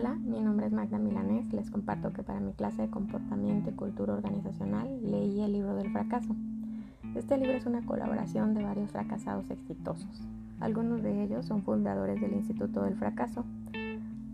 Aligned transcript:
Hola, 0.00 0.14
mi 0.14 0.38
nombre 0.38 0.64
es 0.64 0.72
Magda 0.72 0.96
Milanés. 0.96 1.52
Les 1.52 1.72
comparto 1.72 2.12
que 2.12 2.22
para 2.22 2.38
mi 2.38 2.52
clase 2.52 2.82
de 2.82 2.88
comportamiento 2.88 3.70
y 3.70 3.72
cultura 3.72 4.14
organizacional 4.14 4.86
leí 5.02 5.40
el 5.40 5.54
libro 5.54 5.74
del 5.74 5.90
fracaso. 5.90 6.36
Este 7.16 7.36
libro 7.36 7.54
es 7.54 7.66
una 7.66 7.84
colaboración 7.84 8.54
de 8.54 8.62
varios 8.62 8.92
fracasados 8.92 9.50
exitosos. 9.50 10.22
Algunos 10.60 11.02
de 11.02 11.24
ellos 11.24 11.46
son 11.46 11.64
fundadores 11.64 12.20
del 12.20 12.32
Instituto 12.34 12.82
del 12.82 12.94
Fracaso, 12.94 13.44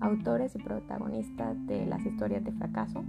autores 0.00 0.54
y 0.54 0.58
protagonistas 0.58 1.56
de 1.66 1.86
las 1.86 2.04
historias 2.04 2.44
de 2.44 2.52
fracaso, 2.52 3.02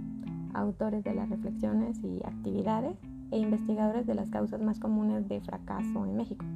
autores 0.54 1.04
de 1.04 1.14
las 1.14 1.28
reflexiones 1.28 2.02
y 2.02 2.22
actividades 2.24 2.96
e 3.32 3.38
investigadores 3.38 4.06
de 4.06 4.14
las 4.14 4.30
causas 4.30 4.62
más 4.62 4.80
comunes 4.80 5.28
de 5.28 5.42
fracaso 5.42 6.06
en 6.06 6.16
México. 6.16 6.46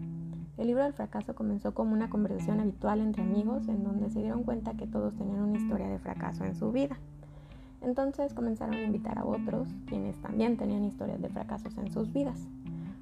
El 0.60 0.66
libro 0.66 0.84
del 0.84 0.92
fracaso 0.92 1.34
comenzó 1.34 1.72
como 1.72 1.94
una 1.94 2.10
conversación 2.10 2.60
habitual 2.60 3.00
entre 3.00 3.22
amigos 3.22 3.66
en 3.66 3.82
donde 3.82 4.10
se 4.10 4.20
dieron 4.20 4.42
cuenta 4.42 4.74
que 4.74 4.86
todos 4.86 5.16
tenían 5.16 5.40
una 5.40 5.56
historia 5.56 5.88
de 5.88 5.98
fracaso 5.98 6.44
en 6.44 6.54
su 6.54 6.70
vida. 6.70 6.98
Entonces 7.80 8.34
comenzaron 8.34 8.74
a 8.74 8.82
invitar 8.82 9.18
a 9.18 9.24
otros, 9.24 9.70
quienes 9.86 10.20
también 10.20 10.58
tenían 10.58 10.84
historias 10.84 11.22
de 11.22 11.30
fracasos 11.30 11.78
en 11.78 11.90
sus 11.90 12.12
vidas. 12.12 12.46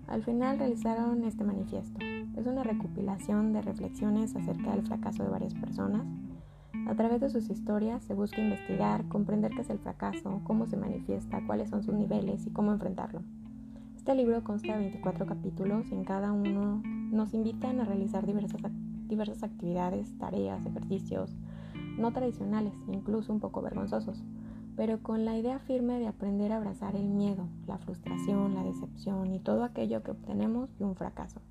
Al 0.07 0.23
final 0.23 0.61
realizaron 0.61 1.25
este 1.25 1.43
manifiesto. 1.43 1.99
Es 2.37 2.47
una 2.47 2.63
recopilación 2.63 3.53
de 3.53 3.61
reflexiones 3.61 4.37
acerca 4.37 4.71
del 4.71 4.87
fracaso 4.87 5.25
de 5.25 5.31
varias 5.31 5.55
personas. 5.55 6.07
A 6.87 6.95
través 6.95 7.21
de 7.21 7.29
sus 7.29 7.51
historias 7.51 8.05
se 8.05 8.15
busca 8.15 8.41
investigar, 8.41 9.09
comprender 9.09 9.51
qué 9.51 9.63
es 9.63 9.71
el 9.71 9.81
fracaso, 9.81 10.43
cómo 10.45 10.67
se 10.67 10.77
manifiesta, 10.77 11.43
cuáles 11.45 11.71
son 11.71 11.83
sus 11.83 11.95
niveles 11.95 12.47
y 12.47 12.51
cómo 12.51 12.71
enfrentarlo. 12.71 13.21
Este 14.09 14.17
libro 14.23 14.43
consta 14.43 14.73
de 14.73 14.79
24 14.79 15.27
capítulos 15.27 15.93
y 15.93 15.95
en 15.95 16.03
cada 16.03 16.33
uno 16.33 16.81
nos 16.83 17.35
invitan 17.35 17.79
a 17.79 17.85
realizar 17.85 18.25
diversas, 18.25 18.63
diversas 19.07 19.43
actividades, 19.43 20.17
tareas, 20.17 20.65
ejercicios 20.65 21.37
no 21.99 22.11
tradicionales, 22.11 22.73
incluso 22.91 23.35
un 23.35 23.39
poco 23.39 23.61
vergonzosos, 23.61 24.25
pero 24.77 25.03
con 25.03 25.27
la 25.27 25.37
idea 25.37 25.59
firme 25.59 25.99
de 25.99 26.07
aprender 26.07 26.53
a 26.53 26.57
abrazar 26.57 26.97
el 26.97 27.07
miedo, 27.07 27.49
la 27.67 27.77
frustración, 27.77 28.55
la 28.55 28.65
decepción 28.65 29.35
y 29.35 29.41
todo 29.41 29.63
aquello 29.63 30.03
que 30.03 30.13
obtenemos 30.13 30.75
de 30.79 30.87
un 30.87 30.97
fracaso, 30.97 31.43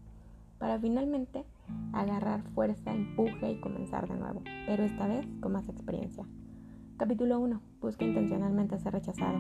para 0.58 0.80
finalmente 0.80 1.45
agarrar 1.94 2.42
fuerza, 2.55 2.92
empuje 2.92 3.52
y 3.52 3.61
comenzar 3.61 4.09
de 4.09 4.16
nuevo, 4.16 4.42
pero 4.66 4.83
esta 4.83 5.05
vez 5.05 5.27
con 5.42 5.52
más 5.52 5.69
experiencia. 5.69 6.25
Capítulo 6.97 7.39
1. 7.39 7.61
Busca 7.81 8.03
intencionalmente 8.03 8.80
ser 8.80 8.94
rechazado. 8.94 9.38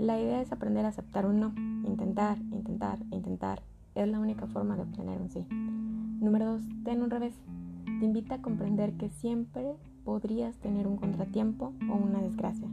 La 0.00 0.20
idea 0.20 0.40
es 0.40 0.50
aprender 0.50 0.84
a 0.86 0.88
aceptar 0.88 1.24
un 1.24 1.38
no, 1.38 1.54
intentar, 1.88 2.38
intentar, 2.38 2.98
intentar. 3.10 3.62
Es 3.94 4.06
la 4.08 4.20
única 4.20 4.46
forma 4.46 4.76
de 4.76 4.82
obtener 4.82 5.20
un 5.20 5.30
sí. 5.30 5.44
Número 6.20 6.46
2. 6.52 6.62
Ten 6.84 7.02
un 7.02 7.10
revés. 7.10 7.34
Te 7.84 8.04
invita 8.04 8.36
a 8.36 8.42
comprender 8.42 8.92
que 8.94 9.08
siempre 9.08 9.74
podrías 10.04 10.56
tener 10.58 10.86
un 10.86 10.96
contratiempo 10.96 11.72
o 11.90 11.96
una 11.96 12.20
desgracia. 12.20 12.68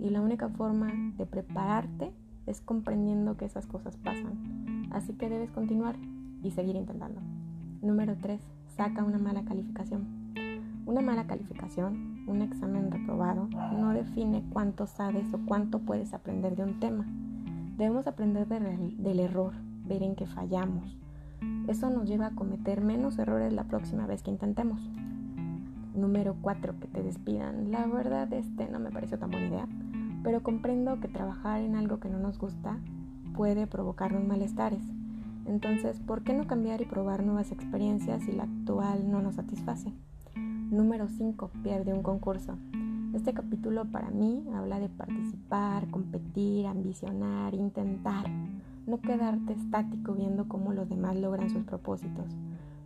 Y 0.00 0.10
la 0.10 0.20
única 0.20 0.48
forma 0.48 0.92
de 1.16 1.26
prepararte 1.26 2.12
es 2.46 2.60
comprendiendo 2.60 3.36
que 3.36 3.44
esas 3.44 3.66
cosas 3.66 3.96
pasan. 3.96 4.86
Así 4.90 5.12
que 5.14 5.28
debes 5.28 5.50
continuar 5.50 5.96
y 6.42 6.50
seguir 6.50 6.76
intentando. 6.76 7.20
Número 7.82 8.16
3. 8.20 8.40
Saca 8.76 9.04
una 9.04 9.18
mala 9.18 9.44
calificación. 9.44 10.06
Una 10.86 11.02
mala 11.02 11.26
calificación, 11.26 12.24
un 12.26 12.40
examen 12.40 12.90
reprobado, 12.90 13.48
no 13.78 13.92
define 13.92 14.42
cuánto 14.50 14.86
sabes 14.86 15.26
o 15.34 15.38
cuánto 15.44 15.80
puedes 15.80 16.14
aprender 16.14 16.56
de 16.56 16.62
un 16.62 16.80
tema. 16.80 17.04
Debemos 17.78 18.08
aprender 18.08 18.48
del 18.48 19.20
error, 19.20 19.52
ver 19.86 20.02
en 20.02 20.16
qué 20.16 20.26
fallamos. 20.26 20.98
Eso 21.68 21.88
nos 21.90 22.08
lleva 22.08 22.26
a 22.26 22.34
cometer 22.34 22.80
menos 22.80 23.20
errores 23.20 23.52
la 23.52 23.68
próxima 23.68 24.04
vez 24.04 24.24
que 24.24 24.32
intentemos. 24.32 24.90
Número 25.94 26.34
4. 26.40 26.80
Que 26.80 26.88
te 26.88 27.04
despidan. 27.04 27.70
La 27.70 27.86
verdad, 27.86 28.32
este 28.32 28.68
no 28.68 28.80
me 28.80 28.90
pareció 28.90 29.16
tan 29.20 29.30
buena 29.30 29.46
idea, 29.46 29.68
pero 30.24 30.42
comprendo 30.42 30.98
que 30.98 31.06
trabajar 31.06 31.60
en 31.60 31.76
algo 31.76 32.00
que 32.00 32.10
no 32.10 32.18
nos 32.18 32.36
gusta 32.36 32.80
puede 33.36 33.68
provocarnos 33.68 34.24
malestares. 34.24 34.82
Entonces, 35.46 36.00
¿por 36.00 36.24
qué 36.24 36.34
no 36.34 36.48
cambiar 36.48 36.80
y 36.80 36.84
probar 36.84 37.22
nuevas 37.22 37.52
experiencias 37.52 38.24
si 38.24 38.32
la 38.32 38.42
actual 38.42 39.08
no 39.08 39.22
nos 39.22 39.36
satisface? 39.36 39.92
Número 40.34 41.08
5. 41.08 41.52
Pierde 41.62 41.94
un 41.94 42.02
concurso. 42.02 42.58
Este 43.14 43.32
capítulo 43.32 43.86
para 43.86 44.10
mí 44.10 44.44
habla 44.54 44.78
de 44.78 44.90
participar, 44.90 45.88
competir, 45.88 46.66
ambicionar, 46.66 47.54
intentar, 47.54 48.26
no 48.86 49.00
quedarte 49.00 49.54
estático 49.54 50.12
viendo 50.12 50.46
cómo 50.46 50.74
los 50.74 50.90
demás 50.90 51.16
logran 51.16 51.48
sus 51.48 51.64
propósitos, 51.64 52.26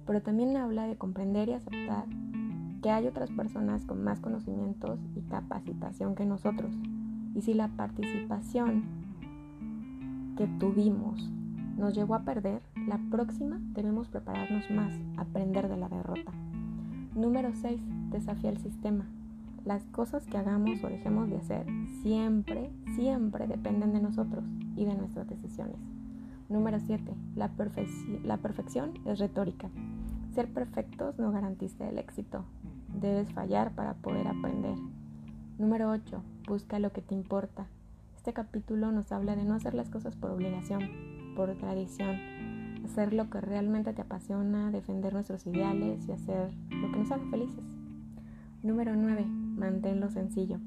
pero 0.06 0.22
también 0.22 0.56
habla 0.56 0.86
de 0.86 0.96
comprender 0.96 1.48
y 1.48 1.54
aceptar 1.54 2.06
que 2.82 2.90
hay 2.90 3.06
otras 3.08 3.30
personas 3.30 3.84
con 3.84 4.04
más 4.04 4.20
conocimientos 4.20 5.00
y 5.16 5.20
capacitación 5.22 6.14
que 6.14 6.24
nosotros. 6.24 6.72
Y 7.34 7.42
si 7.42 7.54
la 7.54 7.68
participación 7.68 8.84
que 10.36 10.46
tuvimos 10.46 11.30
nos 11.76 11.94
llevó 11.94 12.14
a 12.14 12.22
perder, 12.22 12.62
la 12.86 13.00
próxima 13.10 13.58
debemos 13.72 14.08
prepararnos 14.08 14.70
más, 14.70 14.92
aprender 15.16 15.68
de 15.68 15.76
la 15.76 15.88
derrota. 15.88 16.32
Número 17.14 17.50
6. 17.54 17.80
Desafía 18.10 18.50
el 18.50 18.58
sistema. 18.58 19.04
Las 19.64 19.84
cosas 19.84 20.26
que 20.26 20.36
hagamos 20.36 20.82
o 20.82 20.88
dejemos 20.88 21.30
de 21.30 21.36
hacer 21.36 21.66
siempre, 22.02 22.72
siempre 22.96 23.46
dependen 23.46 23.92
de 23.92 24.00
nosotros 24.00 24.44
y 24.74 24.84
de 24.84 24.94
nuestras 24.96 25.28
decisiones. 25.28 25.76
Número 26.48 26.80
7. 26.80 27.14
La, 27.36 27.48
perfección 27.48 28.94
es 29.06 29.20
retórica. 29.20 29.70
Ser 30.34 30.52
perfectos 30.52 31.16
no 31.20 31.30
garantiza 31.30 31.88
el 31.88 31.98
éxito. 31.98 32.44
Debes 33.00 33.32
fallar 33.32 33.72
para 33.72 33.94
poder 33.94 34.26
aprender. 34.26 34.76
Número 35.58 35.90
8. 35.90 36.22
Busca 36.48 36.80
lo 36.80 36.90
que 36.90 37.00
te 37.00 37.14
importa. 37.14 37.66
Este 38.16 38.32
capítulo 38.32 38.90
nos 38.90 39.12
habla 39.12 39.36
de 39.36 39.44
no 39.44 39.54
hacer 39.54 39.74
las 39.74 39.90
cosas 39.90 40.16
por 40.16 40.32
obligación, 40.32 40.82
por 41.36 41.54
tradición, 41.54 42.16
hacer 42.84 43.12
lo 43.12 43.30
que 43.30 43.40
realmente 43.40 43.92
te 43.92 44.02
apasiona, 44.02 44.72
defender 44.72 45.12
nuestros 45.12 45.46
ideales 45.46 46.08
y 46.08 46.12
hacer 46.12 46.52
lo 46.70 46.90
que 46.90 46.98
nos 46.98 47.12
haga 47.12 47.24
felices. 47.30 47.64
Número 48.62 48.94
9 48.94 49.41
manténlo 49.56 50.10
sencillo. 50.10 50.58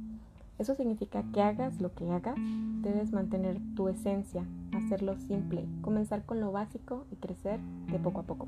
Eso 0.57 0.73
significa 0.73 1.23
que 1.33 1.41
hagas 1.41 1.81
lo 1.81 1.93
que 1.93 2.09
hagas, 2.11 2.35
debes 2.81 3.11
mantener 3.11 3.59
tu 3.75 3.89
esencia, 3.89 4.45
hacerlo 4.73 5.17
simple, 5.17 5.65
comenzar 5.81 6.23
con 6.23 6.39
lo 6.39 6.51
básico 6.53 7.05
y 7.11 7.17
crecer 7.17 7.59
de 7.91 7.99
poco 7.99 8.21
a 8.21 8.23
poco. 8.23 8.47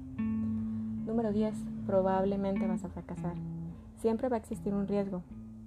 Número 1.05 1.31
10. 1.31 1.53
Probablemente 1.85 2.67
vas 2.67 2.83
a 2.83 2.89
fracasar. 2.89 3.35
Siempre 3.97 4.29
va 4.29 4.35
a 4.35 4.39
existir 4.39 4.73
un 4.73 4.87
riesgo, 4.87 5.21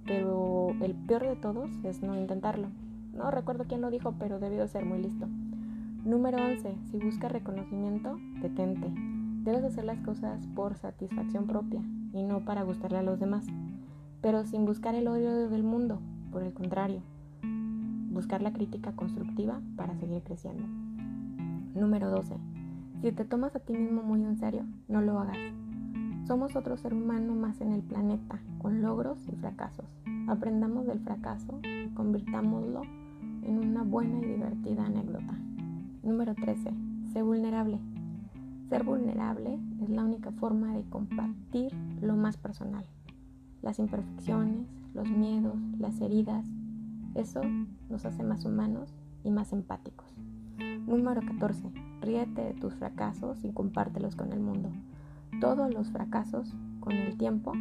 pero 0.05 0.69
el 0.81 0.95
peor 0.95 1.23
de 1.23 1.35
todos 1.35 1.69
es 1.83 2.01
no 2.01 2.17
intentarlo. 2.17 2.67
No 3.13 3.29
recuerdo 3.29 3.65
quién 3.67 3.81
lo 3.81 3.91
dijo, 3.91 4.15
pero 4.17 4.39
debió 4.39 4.67
ser 4.67 4.85
muy 4.85 5.01
listo. 5.01 5.27
Número 6.05 6.43
11. 6.43 6.75
Si 6.89 6.97
buscas 6.97 7.31
reconocimiento, 7.31 8.17
detente. 8.41 8.91
Debes 9.43 9.63
hacer 9.63 9.83
las 9.83 9.99
cosas 9.99 10.47
por 10.55 10.75
satisfacción 10.75 11.47
propia 11.47 11.81
y 12.13 12.23
no 12.23 12.45
para 12.45 12.63
gustarle 12.63 12.99
a 12.99 13.03
los 13.03 13.19
demás 13.19 13.45
pero 14.21 14.45
sin 14.45 14.65
buscar 14.65 14.95
el 14.95 15.07
odio 15.07 15.49
del 15.49 15.63
mundo, 15.63 15.99
por 16.31 16.43
el 16.43 16.53
contrario, 16.53 17.01
buscar 18.11 18.41
la 18.41 18.53
crítica 18.53 18.91
constructiva 18.93 19.61
para 19.75 19.95
seguir 19.97 20.21
creciendo. 20.21 20.63
Número 21.73 22.09
12. 22.09 22.35
Si 23.01 23.11
te 23.11 23.25
tomas 23.25 23.55
a 23.55 23.59
ti 23.59 23.73
mismo 23.73 24.03
muy 24.03 24.23
en 24.23 24.37
serio, 24.37 24.65
no 24.87 25.01
lo 25.01 25.19
hagas. 25.19 25.37
Somos 26.27 26.55
otro 26.55 26.77
ser 26.77 26.93
humano 26.93 27.33
más 27.33 27.59
en 27.61 27.71
el 27.71 27.81
planeta, 27.81 28.39
con 28.59 28.81
logros 28.81 29.17
y 29.27 29.35
fracasos. 29.37 29.85
Aprendamos 30.27 30.85
del 30.85 30.99
fracaso 30.99 31.59
y 31.63 31.89
convirtámoslo 31.89 32.83
en 33.43 33.57
una 33.57 33.81
buena 33.81 34.19
y 34.19 34.25
divertida 34.25 34.85
anécdota. 34.85 35.35
Número 36.03 36.35
13. 36.35 36.71
Sé 37.11 37.21
vulnerable. 37.23 37.79
Ser 38.69 38.83
vulnerable 38.83 39.57
es 39.81 39.89
la 39.89 40.05
única 40.05 40.31
forma 40.31 40.75
de 40.75 40.83
compartir 40.83 41.73
lo 42.01 42.15
más 42.15 42.37
personal 42.37 42.85
las 43.61 43.79
imperfecciones, 43.79 44.67
los 44.93 45.09
miedos, 45.09 45.55
las 45.79 45.99
heridas. 46.01 46.45
Eso 47.15 47.41
nos 47.89 48.05
hace 48.05 48.23
más 48.23 48.45
humanos 48.45 48.93
y 49.23 49.31
más 49.31 49.53
empáticos. 49.53 50.07
Número 50.87 51.21
14. 51.21 51.71
Ríete 52.01 52.41
de 52.41 52.53
tus 52.53 52.75
fracasos 52.75 53.43
y 53.43 53.51
compártelos 53.51 54.15
con 54.15 54.31
el 54.31 54.39
mundo. 54.39 54.71
Todos 55.39 55.73
los 55.73 55.91
fracasos, 55.91 56.53
con 56.79 56.93
el 56.93 57.17
tiempo, 57.17 57.53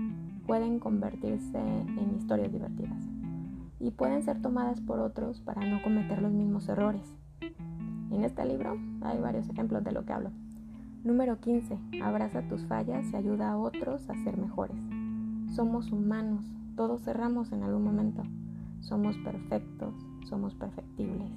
pueden 0.47 0.79
convertirse 0.79 1.59
en 1.59 2.15
historias 2.17 2.53
divertidas 2.53 3.09
y 3.79 3.91
pueden 3.91 4.23
ser 4.23 4.43
tomadas 4.43 4.81
por 4.81 4.99
otros 5.01 5.41
para 5.41 5.65
no 5.65 5.83
cometer 5.83 6.21
los 6.21 6.33
mismos 6.33 6.69
errores. 6.69 7.15
En 8.11 8.25
este 8.25 8.45
libro 8.45 8.77
hay 9.03 9.19
varios 9.19 9.49
ejemplos 9.49 9.85
de 9.85 9.93
lo 9.93 10.05
que 10.05 10.13
hablo. 10.13 10.31
Número 11.05 11.41
15. 11.41 11.79
Abraza 12.03 12.43
tus 12.49 12.67
fallas 12.67 13.07
y 13.13 13.17
ayuda 13.17 13.53
a 13.53 13.57
otros 13.57 14.11
a 14.11 14.15
ser 14.23 14.37
mejores. 14.37 14.77
Somos 15.51 15.91
humanos, 15.91 16.45
todos 16.77 17.03
cerramos 17.03 17.51
en 17.51 17.65
algún 17.65 17.83
momento. 17.83 18.23
Somos 18.79 19.19
perfectos, 19.19 19.93
somos 20.29 20.55
perfectibles. 20.55 21.29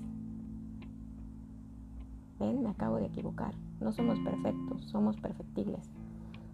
Ven, 2.40 2.62
me 2.62 2.70
acabo 2.70 2.98
de 2.98 3.08
equivocar. 3.08 3.56
No 3.82 3.92
somos 3.92 4.20
perfectos, 4.20 4.84
somos 4.84 5.18
perfectibles. 5.18 5.90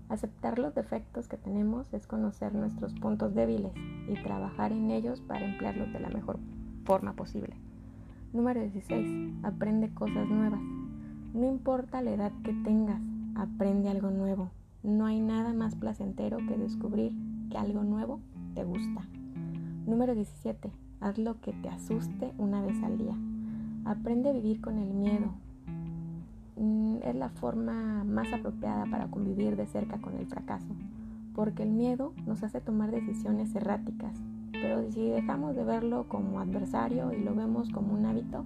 Aceptar 0.07 0.57
los 0.57 0.73
defectos 0.73 1.27
que 1.27 1.35
tenemos 1.35 1.93
es 1.93 2.07
conocer 2.07 2.55
nuestros 2.55 2.93
puntos 2.93 3.35
débiles 3.35 3.73
y 4.07 4.13
trabajar 4.23 4.71
en 4.71 4.89
ellos 4.89 5.19
para 5.19 5.45
emplearlos 5.45 5.91
de 5.91 5.99
la 5.99 6.09
mejor 6.09 6.39
forma 6.85 7.11
posible. 7.11 7.57
Número 8.31 8.61
16. 8.61 9.33
Aprende 9.43 9.93
cosas 9.93 10.29
nuevas. 10.29 10.61
No 11.33 11.45
importa 11.45 12.01
la 12.01 12.11
edad 12.11 12.31
que 12.41 12.53
tengas, 12.53 13.01
aprende 13.35 13.89
algo 13.89 14.11
nuevo. 14.11 14.49
No 14.81 15.05
hay 15.05 15.19
nada 15.19 15.53
más 15.53 15.75
placentero 15.75 16.37
que 16.37 16.57
descubrir 16.57 17.11
que 17.49 17.57
algo 17.57 17.83
nuevo 17.83 18.19
te 18.55 18.63
gusta. 18.63 19.03
Número 19.85 20.15
17. 20.15 20.71
Haz 21.01 21.17
lo 21.17 21.39
que 21.41 21.53
te 21.53 21.69
asuste 21.69 22.33
una 22.37 22.61
vez 22.61 22.81
al 22.83 22.97
día. 22.97 23.15
Aprende 23.85 24.29
a 24.29 24.33
vivir 24.33 24.61
con 24.61 24.77
el 24.77 24.93
miedo. 24.93 25.33
Mm, 26.57 26.97
es 27.03 27.15
la 27.15 27.29
forma 27.29 28.03
más 28.03 28.31
apropiada 28.33 28.85
para 28.85 29.07
convivir 29.07 29.55
de 29.55 29.65
cerca 29.65 29.99
con 29.99 30.15
el 30.17 30.27
fracaso, 30.27 30.67
porque 31.33 31.63
el 31.63 31.69
miedo 31.69 32.13
nos 32.27 32.43
hace 32.43 32.59
tomar 32.59 32.91
decisiones 32.91 33.55
erráticas, 33.55 34.13
pero 34.51 34.91
si 34.91 35.07
dejamos 35.07 35.55
de 35.55 35.63
verlo 35.63 36.07
como 36.09 36.41
adversario 36.41 37.13
y 37.13 37.23
lo 37.23 37.33
vemos 37.33 37.69
como 37.69 37.93
un 37.93 38.05
hábito, 38.05 38.43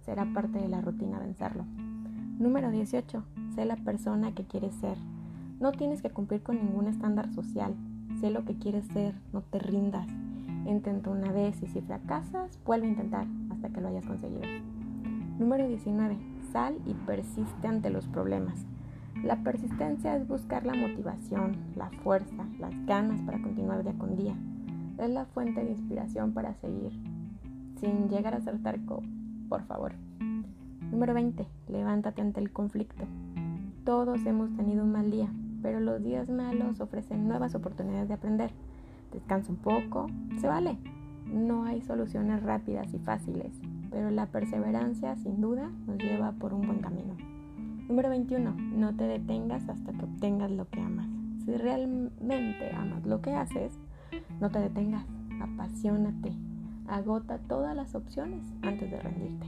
será 0.00 0.24
parte 0.32 0.58
de 0.58 0.68
la 0.68 0.80
rutina 0.80 1.18
vencerlo. 1.18 1.64
Número 2.38 2.70
18. 2.70 3.22
Sé 3.54 3.64
la 3.66 3.76
persona 3.76 4.32
que 4.32 4.44
quieres 4.44 4.74
ser. 4.76 4.96
No 5.60 5.72
tienes 5.72 6.00
que 6.00 6.10
cumplir 6.10 6.42
con 6.42 6.56
ningún 6.56 6.88
estándar 6.88 7.32
social. 7.34 7.74
Sé 8.20 8.30
lo 8.30 8.44
que 8.44 8.54
quieres 8.54 8.86
ser, 8.86 9.14
no 9.32 9.42
te 9.42 9.58
rindas. 9.58 10.06
Intenta 10.66 11.10
una 11.10 11.32
vez 11.32 11.62
y 11.62 11.66
si 11.66 11.80
fracasas, 11.80 12.58
vuelve 12.64 12.86
a 12.86 12.90
intentar 12.90 13.26
hasta 13.50 13.68
que 13.70 13.80
lo 13.80 13.88
hayas 13.88 14.06
conseguido. 14.06 14.42
Número 15.38 15.66
19. 15.66 16.16
Sal 16.52 16.76
y 16.86 16.94
persiste 16.94 17.66
ante 17.66 17.90
los 17.90 18.06
problemas. 18.06 18.66
La 19.24 19.42
persistencia 19.42 20.16
es 20.16 20.26
buscar 20.26 20.64
la 20.66 20.74
motivación, 20.74 21.56
la 21.76 21.90
fuerza, 22.02 22.46
las 22.58 22.74
ganas 22.86 23.20
para 23.22 23.40
continuar 23.40 23.82
día 23.82 23.94
con 23.98 24.16
día 24.16 24.36
es 24.98 25.10
la 25.10 25.24
fuente 25.26 25.64
de 25.64 25.70
inspiración 25.70 26.32
para 26.32 26.54
seguir, 26.54 26.92
sin 27.80 28.08
llegar 28.08 28.34
a 28.34 28.40
ser 28.40 28.62
tarco, 28.62 29.02
por 29.48 29.62
favor. 29.64 29.94
Número 30.90 31.14
20. 31.14 31.46
Levántate 31.68 32.20
ante 32.20 32.40
el 32.40 32.52
conflicto. 32.52 33.04
Todos 33.84 34.24
hemos 34.26 34.54
tenido 34.54 34.84
un 34.84 34.92
mal 34.92 35.10
día, 35.10 35.28
pero 35.62 35.80
los 35.80 36.02
días 36.02 36.28
malos 36.28 36.80
ofrecen 36.80 37.28
nuevas 37.28 37.54
oportunidades 37.54 38.08
de 38.08 38.14
aprender. 38.14 38.50
Descansa 39.12 39.52
un 39.52 39.58
poco, 39.58 40.08
se 40.40 40.48
vale. 40.48 40.76
No 41.26 41.64
hay 41.64 41.80
soluciones 41.82 42.42
rápidas 42.42 42.92
y 42.92 42.98
fáciles, 42.98 43.52
pero 43.90 44.10
la 44.10 44.26
perseverancia 44.26 45.16
sin 45.16 45.40
duda 45.40 45.70
nos 45.86 45.98
lleva 45.98 46.32
por 46.32 46.52
un 46.52 46.66
buen 46.66 46.80
camino. 46.80 47.14
Número 47.88 48.08
21. 48.08 48.54
No 48.76 48.94
te 48.94 49.04
detengas 49.04 49.68
hasta 49.68 49.92
que 49.92 50.04
obtengas 50.04 50.50
lo 50.50 50.68
que 50.68 50.80
amas. 50.80 51.08
Si 51.44 51.54
realmente 51.54 52.70
amas 52.74 53.04
lo 53.06 53.20
que 53.20 53.34
haces, 53.34 53.78
no 54.40 54.50
te 54.50 54.60
detengas, 54.60 55.04
apasionate, 55.40 56.32
agota 56.86 57.38
todas 57.38 57.76
las 57.76 57.94
opciones 57.94 58.44
antes 58.62 58.90
de 58.90 59.00
rendirte. 59.00 59.46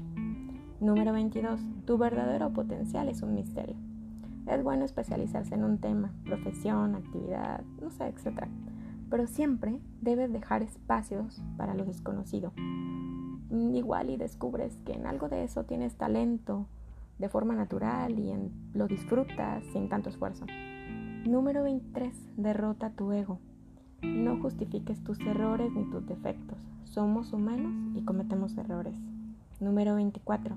Número 0.81 1.13
22. 1.13 1.61
Tu 1.87 1.97
verdadero 1.97 2.51
potencial 2.51 3.09
es 3.09 3.23
un 3.23 3.35
misterio. 3.35 3.77
Es 4.47 4.63
bueno 4.63 4.85
especializarse 4.85 5.55
en 5.55 5.65
un 5.65 5.79
tema, 5.79 6.13
profesión, 6.25 6.95
actividad, 6.95 7.63
no 7.81 7.91
sé, 7.91 8.07
etc. 8.07 8.47
Pero 9.11 9.27
siempre 9.27 9.81
debes 10.01 10.33
dejar 10.33 10.63
espacios 10.63 11.43
para 11.57 11.75
lo 11.75 11.85
desconocido. 11.85 12.53
Igual 13.51 14.11
y 14.11 14.17
descubres 14.17 14.77
que 14.85 14.93
en 14.93 15.07
algo 15.07 15.29
de 15.29 15.45
eso 15.45 15.65
tienes 15.65 15.97
talento 15.97 16.67
de 17.19 17.29
forma 17.29 17.55
natural 17.55 18.19
y 18.19 18.33
lo 18.73 18.89
disfrutas 18.89 19.65
sin 19.73 19.89
tanto 19.89 20.09
esfuerzo. 20.09 20.45
Número 21.27 21.63
23. 21.63 22.15
Derrota 22.37 22.91
tu 22.91 23.13
ego. 23.13 23.39
No 24.03 24.41
justifiques 24.41 25.03
tus 25.03 25.19
errores 25.21 25.73
ni 25.73 25.89
tus 25.91 26.07
defectos. 26.07 26.59
Somos 26.85 27.33
humanos 27.33 27.73
y 27.95 28.03
cometemos 28.03 28.57
errores. 28.59 28.97
Número 29.61 29.95
24. 29.95 30.57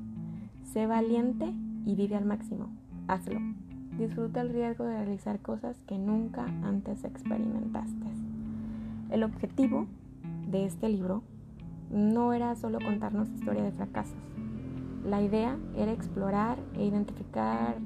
Sé 0.64 0.88
valiente 0.88 1.54
y 1.86 1.96
vive 1.96 2.16
al 2.16 2.26
máximo. 2.26 2.70
Hazlo. 3.08 3.40
Disfruta 3.98 4.42
el 4.42 4.50
riesgo 4.50 4.86
de 4.86 4.98
realizar 4.98 5.40
cosas 5.40 5.76
que 5.88 5.98
nunca 5.98 6.46
antes 6.64 7.04
experimentaste. 7.04 8.06
El 9.10 9.24
objetivo 9.24 9.88
de 10.48 10.66
este 10.66 10.88
libro 10.90 11.24
no 11.90 12.34
era 12.34 12.56
solo 12.56 12.80
contarnos 12.80 13.30
historia 13.30 13.64
de 13.64 13.72
fracasos. 13.72 14.18
La 15.04 15.22
idea 15.22 15.58
era 15.76 15.92
explorar 15.92 16.60
e 16.76 16.86
identificar 16.86 17.78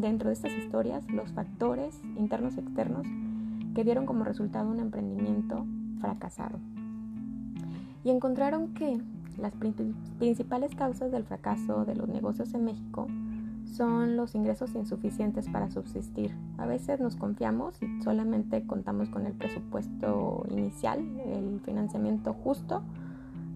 dentro 0.00 0.28
de 0.28 0.34
estas 0.34 0.52
historias 0.52 1.08
los 1.10 1.32
factores 1.32 1.98
internos 2.18 2.56
y 2.56 2.60
externos 2.60 3.06
que 3.74 3.84
dieron 3.84 4.04
como 4.04 4.24
resultado 4.24 4.68
un 4.68 4.80
emprendimiento 4.80 5.64
fracasado. 6.00 6.58
Y 8.04 8.10
encontraron 8.10 8.74
que 8.74 9.00
las 9.38 9.54
principales 10.18 10.74
causas 10.74 11.12
del 11.12 11.24
fracaso 11.24 11.84
de 11.84 11.94
los 11.94 12.08
negocios 12.08 12.52
en 12.52 12.64
México 12.64 13.06
son 13.72 14.16
los 14.16 14.34
ingresos 14.34 14.74
insuficientes 14.74 15.48
para 15.48 15.70
subsistir. 15.70 16.34
A 16.58 16.66
veces 16.66 17.00
nos 17.00 17.16
confiamos 17.16 17.80
y 17.82 18.02
solamente 18.02 18.66
contamos 18.66 19.08
con 19.10 19.26
el 19.26 19.32
presupuesto 19.32 20.44
inicial, 20.50 21.00
el 21.26 21.60
financiamiento 21.64 22.34
justo, 22.34 22.82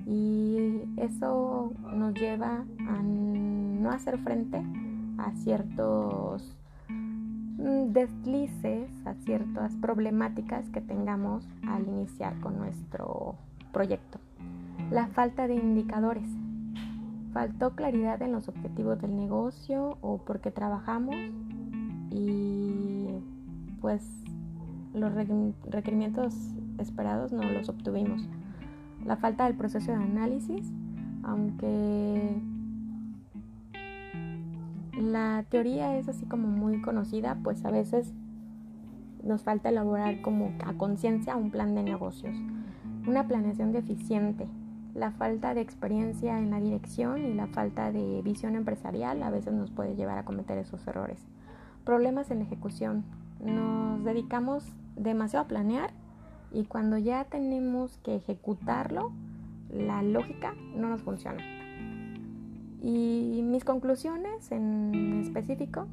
y 0.07 0.83
eso 0.97 1.73
nos 1.95 2.15
lleva 2.15 2.65
a 2.89 3.03
no 3.03 3.91
hacer 3.91 4.19
frente 4.19 4.63
a 5.19 5.33
ciertos 5.33 6.57
Mm, 7.59 7.93
deslices 7.93 8.91
a 9.07 9.15
ciertas 9.15 9.75
problemáticas 9.77 10.69
que 10.71 10.83
tengamos 10.83 11.49
al 11.67 11.89
iniciar 11.89 12.39
con 12.41 12.59
nuestro 12.59 13.37
proyecto. 13.73 14.19
La 14.91 15.07
falta 15.09 15.47
de 15.47 15.55
indicadores. 15.55 16.29
Faltó 17.37 17.73
claridad 17.73 18.23
en 18.23 18.33
los 18.33 18.49
objetivos 18.49 18.99
del 18.99 19.15
negocio 19.15 19.99
o 20.00 20.17
porque 20.17 20.50
trabajamos 20.50 21.15
y 22.11 23.09
pues 23.83 24.03
los 24.94 25.12
requerimientos 25.12 26.35
esperados 26.79 27.35
no 27.35 27.43
los 27.43 27.69
obtuvimos. 27.69 28.27
La 29.05 29.19
falta 29.19 29.44
del 29.44 29.55
proceso 29.55 29.93
de 29.93 29.99
análisis, 29.99 30.73
aunque 31.25 32.41
la 34.99 35.44
teoría 35.50 35.99
es 35.99 36.09
así 36.09 36.25
como 36.25 36.49
muy 36.49 36.81
conocida, 36.81 37.37
pues 37.44 37.67
a 37.67 37.71
veces 37.71 38.15
nos 39.23 39.43
falta 39.43 39.69
elaborar 39.69 40.22
como 40.22 40.55
a 40.65 40.72
conciencia 40.72 41.37
un 41.37 41.51
plan 41.51 41.75
de 41.75 41.82
negocios, 41.82 42.34
una 43.06 43.29
planeación 43.29 43.72
deficiente, 43.72 44.49
la 44.96 45.10
falta 45.10 45.55
de 45.55 45.60
experiencia 45.60 46.38
en 46.38 46.50
la 46.50 46.60
dirección 46.60 47.24
y 47.24 47.34
la 47.34 47.46
falta 47.46 47.93
de 47.93 48.22
visión 48.22 48.56
empresarial 48.56 49.22
a 49.22 49.31
veces 49.31 49.53
nos 49.53 49.70
puede 49.70 49.94
llevar 49.94 50.19
a 50.19 50.24
cometer 50.24 50.56
esos 50.58 50.86
errores. 50.86 51.20
Problemas 51.84 52.31
en 52.31 52.38
la 52.38 52.44
ejecución. 52.46 53.05
Nos 53.44 54.03
dedicamos 54.05 54.65
demasiado 54.96 55.44
a 55.44 55.48
planear 55.48 55.91
y 56.50 56.65
cuando 56.65 56.96
ya 56.96 57.24
tenemos 57.24 57.98
que 57.98 58.17
ejecutarlo, 58.17 59.12
la 59.70 60.03
lógica 60.03 60.55
no 60.74 60.88
nos 60.88 61.03
funciona. 61.03 61.43
Y 62.81 63.43
mis 63.44 63.65
conclusiones 63.65 64.50
en 64.50 65.20
específico 65.20 65.86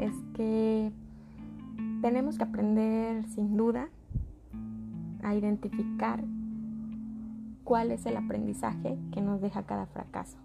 es 0.00 0.12
que 0.34 0.90
tenemos 2.02 2.38
que 2.38 2.44
aprender 2.44 3.24
sin 3.28 3.56
duda 3.56 3.88
a 5.22 5.34
identificar 5.34 6.24
cuál 7.66 7.90
es 7.90 8.06
el 8.06 8.16
aprendizaje 8.16 8.96
que 9.12 9.20
nos 9.20 9.40
deja 9.40 9.64
cada 9.64 9.86
fracaso, 9.86 10.38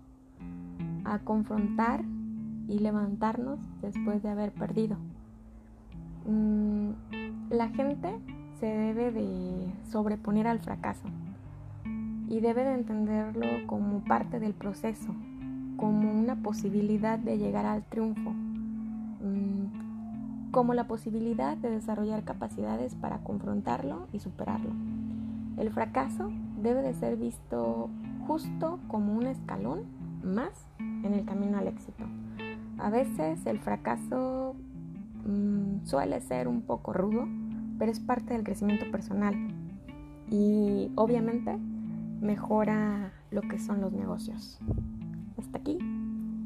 a 1.05 1.19
confrontar 1.19 2.03
y 2.67 2.79
levantarnos 2.79 3.59
después 3.79 4.23
de 4.23 4.29
haber 4.29 4.51
perdido. 4.51 4.97
Mm, 6.25 6.89
la 7.51 7.69
gente 7.69 8.19
se 8.59 8.65
debe 8.65 9.11
de 9.11 9.71
sobreponer 9.91 10.47
al 10.47 10.61
fracaso 10.61 11.07
y 12.27 12.39
debe 12.39 12.63
de 12.63 12.73
entenderlo 12.73 13.67
como 13.67 14.03
parte 14.03 14.39
del 14.39 14.53
proceso, 14.53 15.13
como 15.77 16.11
una 16.11 16.37
posibilidad 16.37 17.19
de 17.19 17.37
llegar 17.37 17.67
al 17.67 17.83
triunfo, 17.83 18.31
mm, 18.31 20.49
como 20.49 20.73
la 20.73 20.87
posibilidad 20.87 21.55
de 21.55 21.69
desarrollar 21.69 22.23
capacidades 22.23 22.95
para 22.95 23.19
confrontarlo 23.19 24.07
y 24.11 24.19
superarlo. 24.19 24.71
El 25.57 25.69
fracaso 25.69 26.31
debe 26.61 26.81
de 26.81 26.93
ser 26.93 27.17
visto 27.17 27.89
justo 28.27 28.79
como 28.87 29.13
un 29.13 29.27
escalón 29.27 29.83
más 30.23 30.51
en 30.79 31.13
el 31.13 31.25
camino 31.25 31.57
al 31.57 31.67
éxito. 31.67 32.03
A 32.77 32.89
veces 32.89 33.45
el 33.45 33.59
fracaso 33.59 34.55
mm, 35.25 35.85
suele 35.85 36.19
ser 36.21 36.47
un 36.47 36.61
poco 36.61 36.93
rudo, 36.93 37.27
pero 37.77 37.91
es 37.91 37.99
parte 37.99 38.33
del 38.33 38.43
crecimiento 38.43 38.89
personal 38.91 39.35
y 40.29 40.91
obviamente 40.95 41.57
mejora 42.21 43.11
lo 43.31 43.41
que 43.41 43.59
son 43.59 43.81
los 43.81 43.91
negocios 43.91 44.59
hasta 45.37 45.57
aquí. 45.57 45.77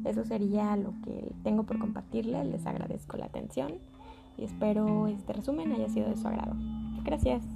Eso 0.04 0.24
sería 0.24 0.76
lo 0.76 0.92
que 1.02 1.32
tengo 1.42 1.64
por 1.64 1.78
compartirle. 1.78 2.44
Les 2.44 2.66
agradezco 2.66 3.16
la 3.16 3.26
atención 3.26 3.72
y 4.36 4.44
espero 4.44 5.08
este 5.08 5.32
resumen 5.32 5.72
haya 5.72 5.88
sido 5.88 6.08
de 6.08 6.16
su 6.16 6.28
agrado. 6.28 6.54
Gracias. 7.04 7.55